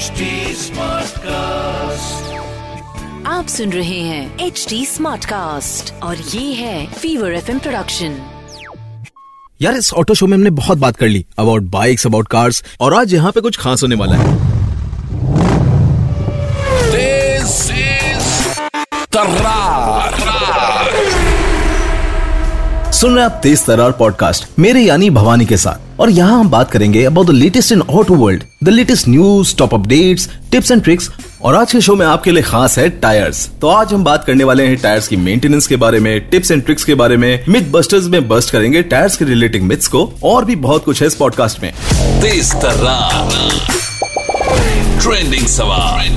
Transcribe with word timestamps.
HD 0.00 0.26
Smartcast. 0.56 2.28
आप 3.26 3.46
सुन 3.48 3.72
रहे 3.72 3.98
हैं 4.00 4.38
एच 4.38 4.66
डी 4.68 4.86
स्मार्ट 4.86 5.24
कास्ट 5.24 5.92
और 6.02 6.16
ये 6.16 6.52
है 6.54 6.86
फीवर 6.92 7.32
एफ़ 7.32 7.50
प्रोडक्शन 7.58 8.16
यार 9.62 9.74
इस 9.74 9.92
ऑटो 9.94 10.14
शो 10.14 10.26
में 10.26 10.36
हमने 10.36 10.50
बहुत 10.50 10.78
बात 10.78 10.96
कर 10.96 11.08
ली 11.08 11.24
अबाउट 11.38 11.62
बाइक्स 11.62 12.06
अबाउट 12.06 12.28
कार्स 12.28 12.62
और 12.80 12.94
आज 12.94 13.14
यहाँ 13.14 13.32
पे 13.32 13.40
कुछ 13.40 13.56
खास 13.56 13.82
होने 13.82 13.94
वाला 13.94 14.16
है। 14.16 14.36
This 16.92 17.52
is 17.70 18.30
सुन 22.92 23.14
रहे 23.14 23.24
हैं 23.24 23.30
आप 23.30 23.40
तेज 23.42 23.66
तरार 23.66 23.92
पॉडकास्ट 23.92 24.58
मेरे 24.58 24.80
यानी 24.80 25.10
भवानी 25.10 25.46
के 25.46 25.56
साथ। 25.56 25.89
और 26.00 26.10
यहाँ 26.10 26.38
हम 26.38 26.48
बात 26.50 26.70
करेंगे 26.70 27.04
about 27.04 27.26
the 27.26 27.30
latest 27.30 27.72
in 27.72 27.80
auto 27.80 28.14
world 28.14 28.42
the 28.64 28.68
latest 28.68 29.08
news 29.08 29.54
top 29.56 29.74
updates 29.74 30.28
tips 30.52 30.70
and 30.70 30.82
tricks 30.82 31.10
और 31.42 31.54
आज 31.56 31.72
के 31.72 31.80
शो 31.80 31.94
में 31.96 32.04
आपके 32.06 32.30
लिए 32.30 32.42
खास 32.42 32.78
है 32.78 32.88
टायर्स 33.00 33.48
तो 33.60 33.68
आज 33.68 33.92
हम 33.94 34.04
बात 34.04 34.24
करने 34.24 34.44
वाले 34.44 34.66
हैं 34.66 34.76
टायर्स 34.82 35.08
की 35.08 35.16
मेंटेनेंस 35.16 35.66
के 35.66 35.76
बारे 35.76 36.00
में 36.00 36.28
टिप्स 36.30 36.50
एंड 36.50 36.64
ट्रिक्स 36.64 36.84
के 36.84 36.94
बारे 36.94 37.16
में. 37.16 37.44
मिथ 37.48 37.70
बस्टर्स 37.72 38.06
में 38.06 38.28
बस्ट 38.28 38.50
करेंगे 38.52 38.82
टायर्स 38.84 39.16
के 39.16 39.24
रिलेटिंग 39.24 39.64
मिथ्स 39.68 39.88
को 39.88 40.04
और 40.24 40.44
भी 40.44 40.56
बहुत 40.58 40.84
कुछ 40.84 41.00
है 41.00 41.06
इस 41.06 41.14
पॉडकास्ट 41.14 41.62
में. 41.62 41.72
ट्रेंडिंग 45.00 45.46
सवाल. 45.46 46.08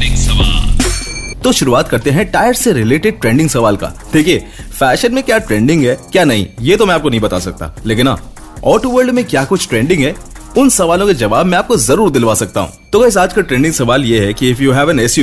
तो 1.43 1.51
शुरुआत 1.51 1.89
करते 1.89 2.09
हैं 2.11 2.25
टायर 2.31 2.53
से 2.53 2.73
रिलेटेड 2.73 3.19
ट्रेंडिंग 3.21 3.49
सवाल 3.49 3.75
का. 3.75 3.87
देखिए 4.13 4.45
फ़ैशन 4.71 5.13
में 5.13 5.23
क्या 5.23 5.37
ट्रेंडिंग 5.39 5.83
है 5.85 5.97
क्या 6.11 6.23
नहीं 6.25 6.45
ये 6.61 6.77
तो 6.77 6.85
मैं 6.85 6.95
आपको 6.95 7.09
नहीं 7.09 7.19
बता 7.21 7.39
सकता. 7.39 7.75
लेकिन 7.85 8.07
हाँ 8.07 8.17
ऑटो 8.65 8.89
वर्ल्ड 8.89 9.11
में 9.11 9.23
क्या 9.25 9.43
कुछ 9.45 9.67
ट्रेंडिंग 9.69 10.03
है? 10.03 10.13
उन 10.57 10.69
सवालों 10.69 11.05
के 11.07 11.13
जवाब 11.13 11.45
मैं 11.45 11.57
आपको 11.57 11.77
ज़रूर 11.77 12.11
दिलवा 12.11 12.33
सकता 12.33 12.61
हूँ। 12.61 12.71
तो 12.91 13.01
आज 13.19 13.33
का 13.33 13.41
ट्रेंडिंग 13.41 13.73
सवाल 13.73 14.03
ये 14.05 14.19
है 14.25 14.33
कि 14.33 14.49
if 14.49 14.61
you 14.61 14.71
have 14.71 14.91
an 14.91 14.99
S 14.99 15.15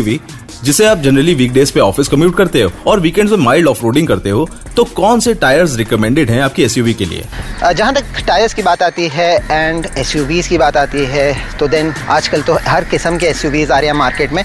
जिसे 0.64 0.86
आप 0.86 0.98
जनरली 0.98 1.34
वीकडेज 1.34 1.70
पे 1.70 1.80
ऑफ़िस 1.80 2.08
कम्यूट 2.08 2.36
करते 2.36 2.62
हो 2.62 2.70
और 2.86 3.00
वीकेंड्स 3.00 3.32
में 3.32 3.38
माइल्ड 3.38 3.68
ऑफ़ 3.68 3.82
रोडिंग 3.82 4.08
करते 4.08 4.30
हो 4.30 4.48
तो 4.76 4.84
कौन 4.96 5.20
से 5.20 5.34
टायर्स 5.34 5.76
रिकमेंडेड 5.76 6.30
हैं 6.30 6.40
आपकी 6.42 6.62
एसयूवी 6.62 6.94
के 6.94 7.04
लिए? 7.04 7.24
जहाँ 7.74 7.94
तक 7.94 8.22
टायर्स 8.26 8.54
की 8.54 8.62
बात 8.62 8.82
आती 8.82 9.08
है 9.08 9.32
एंड 9.50 9.86
एस 9.98 10.48
की 10.48 10.58
बात 10.58 10.76
आती 10.76 11.04
है 11.06 11.32
तो 11.58 11.68
देन 11.68 11.92
आजकल 12.08 12.42
तो 12.42 12.58
हर 12.66 12.84
किस्म 12.84 13.18
के 13.18 13.26
एस 13.26 13.70
आ 13.70 13.78
रहे 13.78 13.86
हैं 13.86 13.96
मार्केट 13.96 14.32
में। 14.32 14.44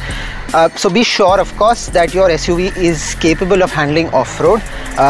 So 0.56 0.90
be 0.90 1.04
sure 1.04 1.40
of 1.40 1.58
course 1.58 1.88
that 1.94 2.16
your 2.16 2.32
S 2.32 2.50
is 2.50 3.04
capable 3.22 3.64
of 3.64 3.76
handling 3.76 4.14
off 4.16 4.42
road 4.44 4.62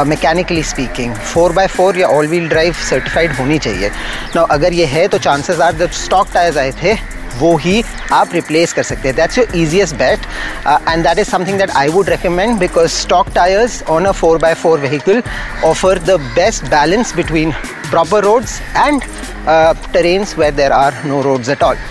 mechanically 0.08 0.64
speaking 0.64 1.16
four 1.16 1.52
by 1.54 1.68
four 1.68 1.98
या 1.98 2.08
ऑल 2.10 2.28
व्हील 2.28 2.48
ड्राइव 2.50 2.74
सर्टिफाइड 2.90 3.36
होनी 3.40 3.60
चाहिए 3.60 3.90
ना 4.36 4.42
अगर 4.52 4.74
ये 4.74 4.86
है 4.94 5.08
तो 5.08 5.18
चांसेस 5.18 5.60
आर 5.62 5.76
जब 5.76 5.92
स्टॉक 6.04 6.32
टायर्स 6.34 6.58
आए 6.58 6.72
थे 6.82 6.94
वो 7.40 7.56
ही 7.58 7.84
आप 8.14 8.34
रिप्लेस 8.34 8.74
कर 8.74 8.84
सकते 8.84 9.08
हैं 9.08 9.16
that's 9.16 9.38
your 9.38 9.58
easiest 9.58 9.96
bet 9.96 10.26
and 10.68 11.04
that 11.04 11.20
is 11.20 11.30
something 11.30 11.58
that 11.60 11.72
I 11.78 11.88
would 11.90 12.10
recommend 12.10 12.60
because 12.60 12.96
stock 12.96 13.32
tires 13.36 13.78
on 13.96 14.08
a 14.08 14.14
4x4 14.14 14.80
vehicle 14.80 15.22
offer 15.70 15.94
the 16.10 16.18
best 16.38 16.70
balance 16.72 17.14
between 17.14 17.54
proper 17.92 18.22
roads 18.22 18.58
and 18.78 19.08
uh, 19.48 19.74
terrains 19.94 20.36
where 20.38 20.52
there 20.54 20.74
are 20.74 20.94
no 21.06 21.22
roads 21.24 21.50
at 21.50 21.68
all. 21.70 21.88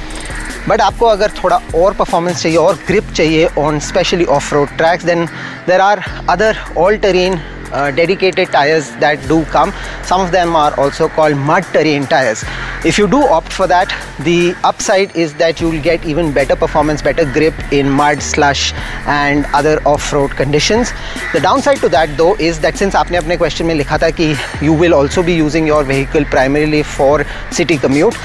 But 0.69 0.81
आपको 0.81 1.07
अगर 1.07 1.31
थोड़ा 1.43 1.61
और 1.77 1.95
performance 1.95 2.43
चाहिए, 2.43 2.59
और 2.59 2.75
grip 2.87 3.11
चाहिए 3.17 3.48
on 3.59 3.79
specially 3.81 4.25
off 4.27 4.55
road 4.55 4.77
tracks 4.77 5.05
then 5.05 5.27
there 5.67 5.81
are 5.81 6.03
other 6.31 6.59
all 6.79 6.97
terrain 6.97 7.41
dedicated 7.73 8.47
tires 8.50 8.89
that 8.95 9.22
do 9.28 9.45
come 9.45 9.72
some 10.03 10.22
of 10.22 10.31
them 10.31 10.55
are 10.55 10.78
also 10.80 11.08
called 11.08 11.38
mud 11.38 11.64
terrain 11.66 12.05
tires 12.05 12.44
if 12.86 12.97
you 12.97 13.08
do 13.08 13.22
opt 13.28 13.53
for 13.53 13.67
that 13.67 13.89
the 14.23 14.55
upside 14.64 15.16
is 15.16 15.33
that 15.36 15.61
you 15.61 15.69
will 15.69 15.81
get 15.81 16.03
even 16.05 16.33
better 16.33 16.55
performance 16.55 17.02
better 17.02 17.25
grip 17.31 17.53
in 17.72 17.89
mud 17.89 18.22
slush 18.22 18.73
and 19.05 19.45
other 19.53 19.80
off-road 19.86 20.31
conditions 20.31 20.92
the 21.33 21.39
downside 21.39 21.78
to 21.78 21.89
that 21.89 22.16
though 22.17 22.36
is 22.36 22.60
that 22.60 22.77
since 22.77 22.95
आपने 22.95 23.17
अपने 23.17 23.37
question 23.37 23.67
में 23.67 23.76
लिखा 23.76 23.98
था 23.98 24.10
कि 24.20 24.36
you 24.61 24.73
will 24.73 24.93
also 24.93 25.23
be 25.23 25.33
using 25.33 25.67
your 25.67 25.83
vehicle 25.83 26.26
primarily 26.26 26.83
for 26.83 27.26
city 27.52 27.77
commute 27.77 28.15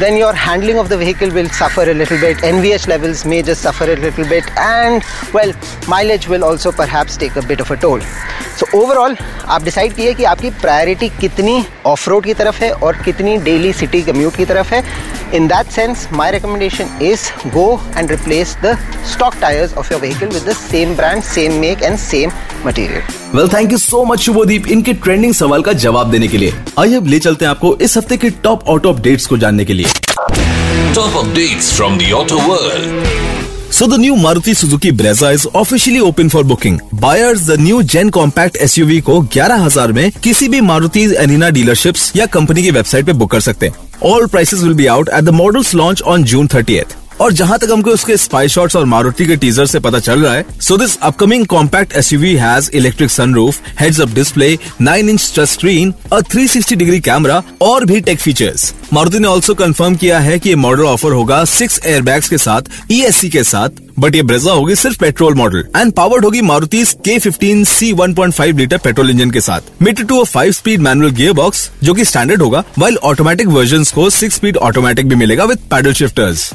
then 0.00 0.16
your 0.16 0.32
handling 0.32 0.78
of 0.78 0.88
the 0.88 0.96
vehicle 0.96 1.30
will 1.30 1.48
suffer 1.48 1.82
a 1.90 1.94
little 1.94 2.18
bit 2.20 2.38
NVH 2.38 2.88
levels 2.88 3.24
may 3.24 3.42
just 3.42 3.62
suffer 3.62 3.84
a 3.84 3.96
little 3.96 4.24
bit 4.24 4.44
and 4.56 5.02
well 5.32 5.52
mileage 5.88 6.28
will 6.28 6.44
also 6.44 6.72
perhaps 6.72 7.16
take 7.16 7.36
a 7.36 7.42
bit 7.42 7.60
of 7.60 7.70
a 7.70 7.76
toll 7.76 8.00
so 8.58 8.66
so, 8.70 8.80
overall 8.99 9.15
आप 9.47 9.63
decide 9.63 9.93
कीजिए 9.93 10.13
कि 10.13 10.23
आपकी 10.23 10.49
priority 10.61 11.09
कितनी 11.21 11.63
of 11.85 12.09
road 12.09 12.25
की 12.25 12.33
तरफ़ 12.33 12.63
है 12.63 12.71
और 12.73 12.97
कितनी 13.05 13.37
डेली 13.45 13.71
सिटी 13.73 14.01
कम्यूट 14.01 14.35
की 14.35 14.45
तरफ़ 14.45 14.73
है। 14.73 14.83
In 15.35 15.47
that 15.47 15.71
sense 15.71 16.07
my 16.13 16.31
recommendation 16.31 16.89
is 17.01 17.29
go 17.49 17.67
and 17.97 18.11
replace 18.11 18.55
the 18.63 18.77
stock 19.13 19.35
tyres 19.41 19.73
of 19.73 19.91
your 19.93 20.01
vehicle 20.01 20.27
with 20.27 20.49
the 20.49 20.55
same 20.55 20.95
brand 20.95 21.23
same 21.23 21.59
make 21.61 21.83
and 21.83 21.97
same 21.99 22.31
material 22.65 23.01
well 23.35 23.47
thank 23.53 23.71
you 23.71 23.77
so 23.77 24.03
much 24.05 24.19
Shubhdeep 24.19 24.67
इनके 24.67 24.93
trending 25.05 25.33
सवाल 25.33 25.61
का 25.61 25.73
जवाब 25.85 26.11
देने 26.11 26.27
के 26.27 26.37
लिए। 26.37 26.53
आइए 26.79 26.95
अब 26.97 27.07
ले 27.07 27.19
चलते 27.19 27.45
हैं 27.45 27.49
आपको 27.51 27.75
इस 27.81 27.97
हफ़्ते 27.97 28.17
के 28.17 28.29
टॉप 28.43 28.67
ऑटो 28.69 28.93
अपडेट्स 28.93 29.25
को 29.27 29.37
जानने 29.37 29.65
के 29.65 29.73
लिए। 29.73 29.87
Top 30.95 31.23
updates 31.23 31.73
from 31.77 31.97
the 31.99 32.13
auto 32.19 32.43
world. 32.49 33.18
So 33.71 33.85
the 33.87 33.97
new 33.97 34.15
Maruti 34.15 34.55
Suzuki 34.55 34.91
Brezza 34.91 35.31
is 35.31 35.47
officially 35.53 35.99
open 35.99 36.27
for 36.27 36.43
booking. 36.43 36.79
Buyers 36.93 37.45
the 37.45 37.57
new 37.57 37.83
Gen 37.83 38.09
Compact 38.09 38.57
SUV 38.65 39.01
को 39.09 39.19
11,000 39.35 39.91
में 39.91 40.11
किसी 40.23 40.49
भी 40.49 40.61
मारुति 40.61 41.03
एनिना 41.23 41.49
डीलरशिप्स 41.57 42.11
या 42.15 42.25
कंपनी 42.35 42.63
की 42.63 42.71
वेबसाइट 42.71 43.05
पे 43.05 43.13
बुक 43.13 43.31
कर 43.31 43.39
सकते 43.39 43.67
हैं 43.67 44.09
all 44.11 44.25
prices 44.27 44.63
will 44.63 44.73
be 44.73 44.85
out 44.95 45.09
at 45.09 45.23
the 45.23 45.29
models 45.41 45.73
launch 45.75 46.01
on 46.01 46.23
June 46.23 46.47
thirtieth 46.53 46.97
और 47.21 47.33
जहाँ 47.33 47.57
तक 47.59 47.71
हमको 47.71 47.91
उसके 47.91 48.17
स्पाई 48.17 48.47
शॉट्स 48.47 48.75
और 48.75 48.85
मारुति 48.85 49.25
के 49.25 49.35
टीजर 49.35 49.65
से 49.65 49.79
पता 49.79 49.99
चल 49.99 50.21
रहा 50.21 50.33
है 50.33 50.45
so 50.61 50.77
this 50.77 50.97
upcoming 51.01 51.45
compact 51.45 51.93
SUV 51.97 52.33
has 52.35 52.69
electric 52.73 53.11
sunroof 53.11 53.61
heads 53.79 53.99
up 54.01 54.13
display 54.15 54.57
nine 54.81 55.09
inch 55.09 55.31
touch 55.35 55.49
screen 55.49 55.93
और 56.13 56.21
360 56.25 56.75
डिग्री 56.75 56.99
कैमरा 56.99 57.41
और 57.61 57.85
भी 57.85 57.99
टेक 58.01 58.19
फीचर्स 58.19 58.73
मारुति 58.93 59.19
ने 59.19 59.27
ऑल्सो 59.27 59.53
कंफर्म 59.53 59.95
किया 59.95 60.19
है 60.19 60.39
कि 60.39 60.55
मॉडल 60.55 60.85
ऑफ़र 60.85 61.11
होगा 61.11 61.43
सिक्स 61.47 61.79
एयर 61.85 61.93
एयरबैग्स 61.93 62.29
के 62.29 62.37
साथ 62.37 62.69
ईएससी 62.91 63.29
के 63.29 63.43
साथ 63.43 63.81
बट 63.99 64.15
ये 64.15 64.21
ब्रेजा 64.23 64.51
होगी 64.51 64.75
सिर्फ़ 64.75 64.97
पेट्रोल 64.99 65.33
मॉडल 65.35 65.63
एंड 65.77 65.91
पावर्ड 65.93 66.25
होगी 66.25 66.41
मारुति 66.41 66.83
के 67.05 67.17
fifteen 67.19 67.63
C 67.63 67.91
one 67.93 68.13
point 68.13 68.33
five 68.33 68.57
litre 68.57 68.77
petrol 68.77 69.09
engine 69.09 69.31
के 69.31 69.41
साथ. 69.41 69.61
Mated 69.81 70.01
to 70.01 70.23
five 70.23 70.51
speed 70.51 70.81
manual 70.81 71.11
gear 71.11 71.33
box 71.33 71.69
जो 71.83 71.93
कि 71.93 72.05
स्टैंडर्ड 72.05 72.41
होगा 72.41 72.63
वाइल 72.79 72.97
ऑटोमेटिक 73.03 73.47
वर्जन 73.47 73.83
को 73.95 74.09
सिक्स 74.09 74.35
स्पीड 74.35 74.57
ऑटोमेटिक 74.69 75.09
भी 75.09 75.15
मिलेगा 75.15 75.43
with 75.43 75.59
paddle 75.71 75.93
shifters 75.93 76.51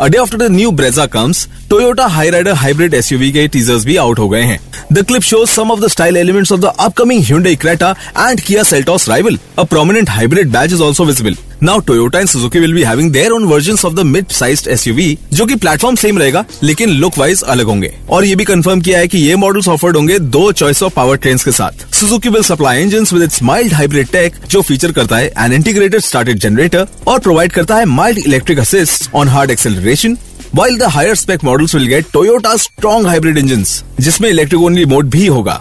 A 0.00 0.08
day 0.10 0.18
after 0.18 0.36
the 0.38 0.48
new 0.48 0.72
Brezza 0.72 1.08
comes, 1.08 1.46
Toyota 1.72 2.06
Hyryder 2.06 2.52
hybrid 2.52 2.94
S 2.94 3.08
के 3.12 3.46
teasers 3.48 3.84
भी 3.84 3.94
आउट 3.96 4.18
हो 4.18 4.28
गए 4.28 4.40
हैं। 4.40 4.58
The 4.92 5.02
clip 5.06 5.22
show 5.22 5.44
some 5.46 5.70
of 5.70 5.80
the 5.80 5.88
style 5.88 6.16
elements 6.16 6.50
of 6.52 6.60
the 6.60 6.72
upcoming 6.78 7.22
Hyundai 7.24 7.54
Creta 7.56 7.90
and 8.18 8.40
Kia 8.40 8.62
Seltos 8.62 9.08
rival 9.08 9.38
a 9.58 9.62
prominent 9.64 10.10
hybrid 10.10 10.50
badge 10.52 10.72
is 10.72 10.82
also 10.82 11.04
visible 11.04 11.36
now 11.62 11.78
Toyota 11.80 12.18
and 12.18 12.28
Suzuki 12.28 12.58
will 12.58 12.74
be 12.74 12.82
having 12.82 13.10
their 13.12 13.32
own 13.32 13.44
version 13.44 13.76
of 13.84 13.94
the 13.94 14.00
mid 14.06 14.26
size 14.30 14.68
S 14.68 14.84
जो 15.32 15.46
की 15.46 15.54
platform 15.54 15.96
same 15.96 16.18
रहेगा, 16.18 16.44
लेकिन 16.62 16.90
look 16.90 17.18
wise 17.18 17.42
अलग 17.44 17.66
होंगे। 17.66 17.92
और 18.10 18.24
ये 18.24 18.34
भी 18.36 18.44
confirm 18.44 18.80
किया 18.80 18.98
है 18.98 19.08
की 19.08 19.18
कि 19.18 19.24
ये 19.24 19.36
मॉडल्स 19.36 19.68
ऑफर्ड 19.68 19.96
होंगे 19.96 20.18
दो 20.18 20.50
चॉइस 20.52 20.82
ऑफ़ 20.82 20.94
पावर 20.94 21.16
ट्रेन 21.16 21.38
के 21.44 21.52
साथ। 21.52 21.94
Suzuki 21.94 22.28
will 22.28 22.42
supply 22.42 22.82
engine 22.82 23.06
with 23.12 23.22
its 23.22 23.42
mild 23.42 23.72
hybrid 23.72 24.08
tech 24.08 24.34
जो 24.50 24.62
फीचर 24.62 24.92
करता 24.92 25.16
है 25.16 25.32
एन 25.38 25.52
इंटीग्रेटेड 25.52 26.00
स्टार्टेड 26.00 26.38
जनरेटर 26.38 26.86
और 27.06 27.18
प्रोवाइड 27.20 27.52
करता 27.52 27.76
है 27.76 27.84
mild 27.86 28.18
electric 28.18 28.58
assist 28.58 29.10
on 29.14 29.28
hard 29.28 29.50
acceleration 29.50 30.16
while 30.56 30.78
the 30.78 30.82
higher 30.82 31.14
spec 31.14 31.44
models 31.44 31.74
will 31.74 31.86
get 31.86 32.06
Toyota 32.12 32.56
strong 32.56 33.06
hybrid 33.06 33.38
engines, 33.38 34.00
जिसमें 34.00 34.28
electric 34.30 34.62
only 34.62 34.84
mode 34.84 35.08
भी 35.10 35.26
होगा। 35.26 35.60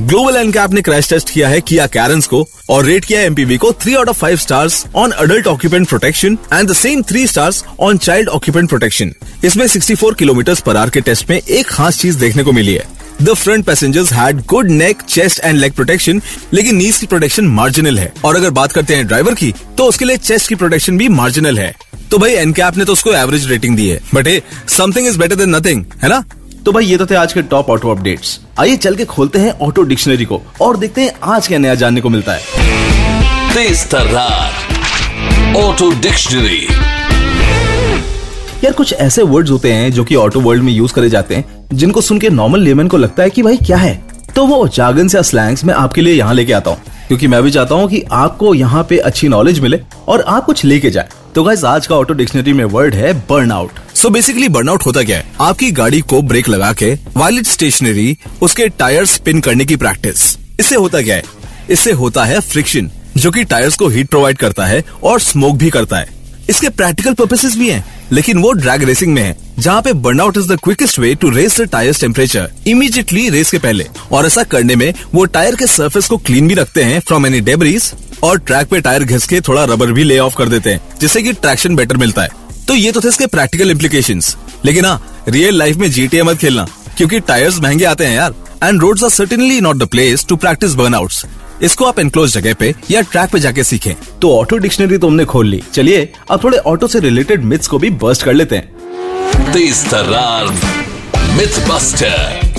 global 0.00 0.36
NCAP 0.36 0.72
ने 0.72 0.80
क्रैश 0.82 1.08
टेस्ट 1.10 1.30
किया 1.30 1.48
है 1.48 1.60
किया 1.60 1.86
कैरेंस 1.86 2.26
को 2.26 2.48
और 2.70 2.84
रेट 2.84 3.04
किया 3.04 3.20
एमपीवी 3.20 3.56
को 3.56 3.72
three 3.72 3.94
out 3.94 4.08
of 4.08 4.18
five 4.18 4.36
stars 4.36 4.84
on 4.94 5.10
adult 5.10 5.46
occupant 5.46 5.88
protection 5.88 6.38
and 6.52 6.68
the 6.70 6.72
same 6.72 7.02
three 7.02 7.26
stars 7.26 7.64
on 7.80 7.98
child 7.98 8.28
occupant 8.28 8.68
protection 8.68 9.12
इसमें 9.44 9.66
64 9.66 10.14
किलोमीटर 10.14 10.54
पर 10.66 10.76
आर 10.76 10.90
के 10.90 11.00
टेस्ट 11.00 11.30
में 11.30 11.36
एक 11.36 11.66
खास 11.66 11.98
चीज़ 11.98 12.18
देखने 12.18 12.42
को 12.42 12.52
मिली 12.52 12.74
है। 12.74 12.86
The 13.22 13.34
front 13.34 13.64
passengers 13.64 14.12
had 14.12 14.40
good 14.46 14.70
neck 14.70 15.02
chest 15.02 15.40
and 15.44 15.58
leg 15.58 15.72
protection 15.72 16.22
लेकिन 16.52 16.76
नीज 16.76 16.98
की 16.98 17.06
प्रोटेक्शन 17.06 17.44
मार्जिनल 17.44 17.98
है। 17.98 18.12
और 18.24 18.36
अगर 18.36 18.50
बात 18.50 18.72
करते 18.72 18.94
हैं 18.94 19.06
ड्राइवर 19.06 19.34
की 19.34 19.54
तो 19.78 19.84
उसके 19.84 20.04
लिए 20.04 20.16
चेस्ट 20.16 20.48
की 20.48 20.54
प्रोटेक्शन 20.54 20.98
भी 20.98 21.08
मार्जिनल 21.08 21.58
है। 21.58 21.74
तो 22.10 22.18
भाई 22.18 22.32
एनकैप 22.32 22.76
ने 22.76 22.84
तो 22.84 22.92
उसको 22.92 23.12
एवरेज 23.12 23.46
रेटिंग 23.50 23.76
दी 23.76 23.88
है। 23.88 24.00
But 24.14 24.26
a 24.26 24.42
something 24.68 25.06
is 25.06 25.18
better 25.18 25.36
than 25.36 25.54
nothing 25.56 25.84
है 26.02 26.08
ना? 26.08 26.22
तो 26.64 26.72
भाई 26.72 26.84
ये 26.84 26.96
तो 26.96 27.06
थे 27.06 27.14
आज 27.14 27.32
के 27.32 27.42
टॉप 27.42 27.70
ऑटो 27.70 27.90
अपडेट्स 27.90 28.38
आइए 28.58 28.76
चल 28.76 28.94
के 28.94 29.04
खोलते 29.04 29.38
हैं 29.38 29.50
ऑटो 29.58 29.82
डिक्शनरी 29.82 30.24
को 30.24 30.40
और 30.60 30.76
देखते 30.76 31.00
हैं 31.00 31.12
आज 31.22 31.46
क्या 31.48 31.58
नया 31.58 31.74
जानने 31.74 32.00
को 32.00 32.08
मिलता 32.08 32.32
है. 32.32 32.40
Auto 35.54 35.90
Dictionary. 36.02 36.62
यार 38.64 38.72
कुछ 38.72 38.92
ऐसे 38.92 39.22
वर्ड्स 39.22 39.50
होते 39.50 39.72
हैं 39.72 39.92
जो 39.92 40.04
कि 40.04 40.14
ऑटो 40.14 40.40
वर्ल्ड 40.40 40.62
में 40.62 40.72
यूज़ 40.72 40.92
करे 40.92 41.10
जाते 41.10 41.34
हैं 41.34 41.66
जिनको 41.72 42.00
सुन 42.00 42.18
के 42.18 42.28
नॉर्मल 42.28 42.60
लेमन 42.60 42.88
को 42.88 42.96
लगता 42.96 43.22
है 43.22 43.30
कि 43.30 43.42
भाई 43.42 43.56
क्या 43.56 43.76
है? 43.76 43.94
तो 44.36 44.46
वो 44.46 44.68
जागन 44.68 45.08
या 45.14 45.22
स्लैंग्स 45.22 45.64
मैं 45.64 45.74
आपके 45.74 46.00
लिए 46.00 46.14
यहाँ 46.14 46.34
लेके 46.34 46.52
आता 46.52 46.70
हूँ। 46.70 46.78
क्योंकि 47.08 47.26
मैं 47.26 47.42
भी 47.42 47.50
चाहता 47.50 47.74
हूँ 47.74 47.88
कि 47.88 48.02
आपको 48.12 48.54
यहाँ 48.54 48.86
पे 48.88 48.98
अच्छी 48.98 49.28
नॉलेज 49.28 49.60
मिले 49.60 49.80
और 50.08 50.20
आप 50.20 50.44
कुछ 50.44 50.64
लेके 50.64 50.90
जाए। 50.90 51.08
तो 51.34 51.42
गाइज़ 51.42 51.64
आज 51.66 51.86
का 51.86 51.96
ऑटो 51.96 52.14
डिक्शनरी 52.14 52.52
में 52.52 52.64
वर्ड 52.64 52.94
है 52.94 53.12
burn 53.28 53.52
out 53.52 53.78
so 53.94 54.10
basically 54.10 54.48
burnout 54.48 54.82
होता 54.86 55.02
क्या 55.02 55.16
है? 55.18 55.26
आपकी 55.40 55.70
गाड़ी 55.70 56.00
को 56.00 56.20
ब्रेक 56.22 56.48
लगा 56.48 56.72
के 56.72 56.92
वायलेट 57.16 57.46
स्टेशनरी 57.46 58.16
उसके 58.42 58.68
टायर 58.68 59.04
स्पिन 59.04 59.40
करने 59.40 59.64
की 59.64 59.76
प्रैक्टिस 59.76 60.22
इससे 60.60 60.74
होता 60.74 61.02
क्या 61.02 61.16
है? 61.16 61.22
इससे 61.70 61.92
होता 61.92 62.24
है 62.24 62.40
फ्रिक्शन 62.40 62.90
जो 63.16 63.30
कि 63.30 63.44
टायर्स 63.44 63.76
को 63.76 63.88
हीट 63.88 64.08
प्रोवाइड 64.08 64.38
करता 64.38 64.66
है 64.66 64.84
और 65.02 65.20
स्मोक 65.20 65.56
भी 65.56 65.70
करता 65.70 65.96
है. 65.96 66.08
इसके 66.50 66.68
प्रैक्टिकल 66.68 67.14
पर्पसेस 67.14 67.56
भी 67.56 67.70
हैं. 67.70 67.84
लेकिन 68.12 68.38
वो 68.38 68.52
ड्रैग 68.52 68.82
रेसिंग 68.84 69.12
में 69.14 69.22
है, 69.22 69.36
जहाँ 69.58 69.82
पे 69.82 69.92
burnout 69.94 70.36
is 70.36 70.48
the 70.48 70.58
quickest 70.64 70.98
way 70.98 71.14
to 71.14 71.30
raise 71.30 71.60
the 71.60 71.68
tyres 71.72 72.00
temperature 72.00 72.50
immediately 72.66 73.28
race 73.30 73.50
के 73.50 73.58
पहले। 73.58 73.86
और 74.12 74.26
ऐसा 74.26 74.42
करने 74.44 74.76
में 74.76 74.92
वो 75.14 75.24
टायर 75.26 75.54
के 75.54 75.66
सरफेस 75.66 76.08
को 76.08 76.16
क्लीन 76.18 76.48
भी 76.48 76.54
रखते 76.54 76.82
हैं 76.82 77.00
फ्रॉम 77.00 77.26
एनी 77.26 77.40
डेबरीज 77.40 77.92
और 78.22 78.38
ट्रैक 78.38 78.68
पे 78.68 78.80
टायर 78.80 79.04
घिस 79.04 79.26
के 79.26 79.40
थोड़ा 79.40 79.64
रबर 79.64 79.92
भी 79.92 80.04
ले 80.04 80.18
ऑफ़ 80.18 80.36
कर 80.36 80.48
देते 80.48 80.70
हैं, 80.70 80.80
जिससे 81.00 81.22
की 81.22 81.32
ट्रैक्शन 81.32 81.76
बेटर 81.76 81.96
मिलता 81.96 82.22
है। 82.22 82.42
तो 82.68 82.74
ये 82.74 82.92
तो 82.92 83.00
थे 83.00 83.08
इसके 83.08 83.26
प्रैक्टिकल 83.26 83.70
इम्प्लीकेशन 83.70 84.20
लेकिन 84.64 84.84
हाँ 84.84 85.24
रियल 85.28 85.58
लाइफ 85.58 85.76
में 85.76 85.90
जीटीए 85.90 86.22
मत 86.22 86.38
खेलना, 86.38 86.66
क्यूँकी 86.96 87.20
टायर्स 87.20 87.60
महँगे 87.60 87.84
आते 87.84 88.06
हैं 88.06 88.16
यार 88.16 88.34
and 88.62 88.80
roads 88.80 89.04
are 89.04 89.10
certainly 89.10 89.60
not 89.60 89.76
the 89.76 89.86
place 89.86 90.24
to 90.28 90.36
practise 90.36 90.74
burnouts 90.74 91.24
इसको 91.62 91.84
आप 91.84 91.98
एनक्लोज 91.98 92.32
जगह 92.32 92.54
पे 92.54 92.74
या 92.90 93.00
ट्रैक 93.02 93.30
पे 93.30 93.38
जाके 93.38 93.64
सीखें। 93.64 93.94
तो 94.20 94.36
ऑटो 94.38 94.56
डिक्शनरी 94.56 94.98
तो 94.98 95.08
हमने 95.08 95.24
खोल 95.24 95.48
ली। 95.48 95.62
चलिए 95.72 96.12
अब 96.30 96.42
थोड़े 96.44 96.58
ऑटो 96.58 96.86
से 96.86 97.00
रिलेटेड 97.00 97.44
मिथ्स 97.44 97.68
को 97.68 97.78
भी 97.78 97.90
बस्ट 98.02 98.22
कर 98.22 98.34
लेते 98.34 98.56
हैं। 98.56 99.52
तेज 99.52 99.84
तर्रार 99.90 100.48
मिथ 101.32 101.68
बस्टर 101.68 102.52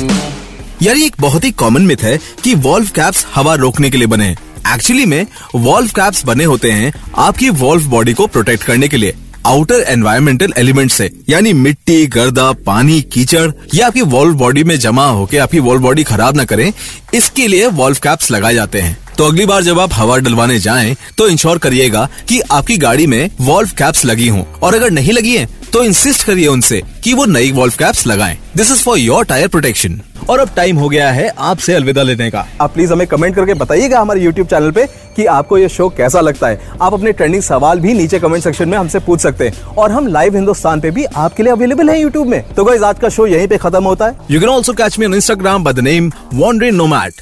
यार 0.82 0.98
एक 0.98 1.16
बहुत 1.20 1.44
ही 1.44 1.52
कॉमन 1.52 1.82
मिथ 1.82 2.04
है 2.04 2.18
कि 2.44 2.54
वॉल्व 2.56 2.90
कैप्स 2.96 3.26
हवा 3.36 3.54
रोकने 3.56 3.90
के 3.90 3.98
लिए 3.98 4.08
बने 4.08 4.26
हैं। 4.26 4.38
एक्चुअली 4.76 5.06
में 5.06 5.26
वॉल्व 5.56 5.90
कैप्स 5.90 6.26
बने 6.26 6.44
होते 6.44 6.72
हैं 6.72 6.92
आपकी 7.18 7.50
वॉल्व 7.50 7.86
बॉडी 7.90 8.14
को 8.14 8.28
प्रोटेक्ट 8.28 8.64
करने 8.64 8.88
के 8.88 8.98
लिए। 8.98 9.16
आउटर 9.46 9.82
एनवायरमेंटल 9.88 10.54
एलिमेंट 10.58 10.92
से, 10.92 11.10
यानी 11.30 11.54
मिट्टी, 11.54 12.06
गर्दा, 12.08 12.52
पानी, 12.66 13.02
कीचड़, 13.14 13.50
या 13.76 13.88
आपकी 13.88 14.02
वॉल्व 14.02 14.34
बॉडी 14.34 14.64
में 14.64 14.78
जमा 14.80 15.06
होकर 15.06 15.40
आपकी 15.40 15.60
वॉल्व 15.60 15.82
बॉडी 15.82 16.04
खराब 16.04 16.38
ना 16.38 16.44
करें, 16.44 16.72
इसके 17.14 17.48
लिए 17.48 17.68
वॉल्व 17.68 17.98
कैप्स 18.04 18.32
लगाए 18.32 18.54
जाते 18.54 18.80
हैं। 18.80 18.98
तो 19.18 19.26
अगली 19.26 19.46
बार 19.46 19.62
जब 19.64 19.80
आप 19.80 19.94
हवा 19.94 20.18
डलवाने 20.18 20.58
जाएँ 20.60 20.96
तो 21.18 21.28
इंश्योर 21.28 21.58
करिएगा 21.58 22.08
कि 22.30 22.40
आपकी 22.52 22.78
गाड़ी 22.78 23.06
में 23.08 23.30
वॉल्व 23.42 23.70
कैप्स 23.78 24.06
लगी 24.06 24.28
हों। 24.28 24.44
और 24.64 24.76
अगर 24.76 24.92
नहीं 24.92 25.14
लगी 25.14 25.36
हैं 25.38 25.48
तो 25.74 25.84
इंसिस्ट 25.84 26.24
करिए 26.24 26.48
उनसे 26.48 26.82
कि 27.04 27.14
वो 27.14 27.26
नई 27.26 27.52
वॉल्व 27.52 27.74
कैप्स 27.80 28.06
लगाएँ। 28.08 28.38
This 28.58 28.72
is 28.72 28.84
for 28.84 28.98
your 28.98 29.26
tyre 29.26 29.48
protection 29.48 30.00
और 30.30 30.40
अब 30.40 30.50
टाइम 30.56 30.78
हो 30.78 30.90
गया 30.90 31.10
है 31.12 31.28
आपसे 31.30 31.74
अलविदा 31.74 32.04
लेने 32.04 32.30
का। 32.32 32.46
आप 32.62 32.74
प्लीज़ 32.74 32.94
हमें 32.94 33.06
कमेंट 33.08 33.36
करके 33.36 33.54
बताइएगा 33.54 34.00
हमारे 34.00 34.22
यूट्यूब 34.22 34.48
चैनल 34.48 34.72
पे 34.72 34.86
कि 35.16 35.26
आपको 35.26 35.58
ये 35.58 35.70
शो 35.70 35.90
कैसा 35.90 36.22
लगता 36.22 36.48
है। 36.48 36.60
आप 36.82 36.94
अपने 36.94 37.12
ट्रेंडिंग 37.12 37.44
सवाल 37.44 37.80
भी 37.80 37.94
नीचे 37.94 38.20
कमेंट 38.20 38.44
सेक्शन 38.44 38.70
में 38.70 38.78
हमसे 38.78 39.00
पूछ 39.00 39.22
सकते 39.22 39.48
हैं। 39.48 39.62
और 39.64 39.92
हम 39.92 40.08
लाइव 40.08 40.36
हिंदुस्तान 40.36 40.82
पे 40.82 40.92
भी 40.92 41.06
आपके 41.06 41.44
लिए 41.44 41.52
अवेलेबल 41.52 41.90
है 41.90 42.00
यूट्यूब 42.02 42.28
में। 42.28 42.42
तो 42.54 42.64
गाइस 42.64 42.82
आज 42.82 43.00
का 43.00 43.10
शो 43.10 43.28
यहीं 43.28 43.48
पे 43.48 43.58
खत्म 43.58 43.84
होता 43.84 44.06
है। 44.06 44.18
You 44.32 44.40
can 44.40 44.50
also 44.50 44.74
catch 44.74 45.00
me 45.00 45.06
on 45.06 45.14
Instagram 45.14 45.64
by 45.64 45.74
the 45.74 45.80
name 45.80 46.12
wanderin 46.34 46.76
nomad 46.76 47.22